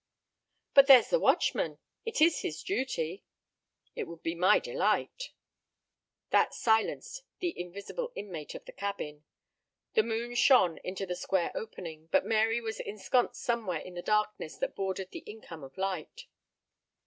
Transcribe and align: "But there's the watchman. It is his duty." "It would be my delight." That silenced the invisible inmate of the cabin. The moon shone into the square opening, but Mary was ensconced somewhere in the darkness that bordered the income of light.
"But 0.73 0.87
there's 0.87 1.11
the 1.11 1.19
watchman. 1.19 1.77
It 2.05 2.21
is 2.21 2.39
his 2.41 2.63
duty." 2.63 3.23
"It 3.95 4.05
would 4.07 4.23
be 4.23 4.33
my 4.33 4.57
delight." 4.57 5.29
That 6.31 6.55
silenced 6.55 7.21
the 7.37 7.53
invisible 7.55 8.11
inmate 8.15 8.55
of 8.55 8.65
the 8.65 8.71
cabin. 8.71 9.25
The 9.93 10.01
moon 10.01 10.33
shone 10.33 10.79
into 10.79 11.05
the 11.05 11.15
square 11.15 11.51
opening, 11.53 12.07
but 12.07 12.25
Mary 12.25 12.59
was 12.59 12.79
ensconced 12.79 13.43
somewhere 13.43 13.81
in 13.81 13.93
the 13.93 14.01
darkness 14.01 14.55
that 14.57 14.75
bordered 14.75 15.11
the 15.11 15.19
income 15.19 15.63
of 15.63 15.77
light. 15.77 16.25